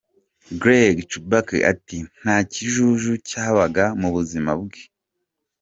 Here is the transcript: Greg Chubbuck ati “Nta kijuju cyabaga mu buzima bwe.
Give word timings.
Greg 0.61 0.95
Chubbuck 1.09 1.47
ati 1.71 1.97
“Nta 2.19 2.37
kijuju 2.51 3.11
cyabaga 3.29 3.85
mu 4.01 4.09
buzima 4.15 4.51
bwe. 4.61 4.81